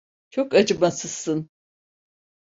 [0.29, 1.49] Çok acımasızsın.